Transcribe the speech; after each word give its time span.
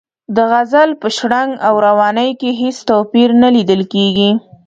د 0.35 0.37
غزل 0.51 0.89
په 1.01 1.07
شرنګ 1.17 1.51
او 1.67 1.73
روانۍ 1.87 2.31
کې 2.39 2.49
هېڅ 2.61 2.77
توپیر 2.89 3.29
نه 3.41 3.49
لیدل 3.55 3.81
کیږي. 3.93 4.31